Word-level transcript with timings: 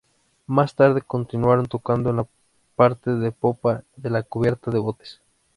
Más 0.47 0.73
tarde 0.73 1.03
continuaron 1.03 1.67
tocando 1.67 2.09
en 2.09 2.15
la 2.15 2.27
parte 2.75 3.11
de 3.11 3.31
popa 3.31 3.83
de 3.95 4.09
la 4.09 4.23
cubierta 4.23 4.71
de 4.71 4.79
botes. 4.79 5.21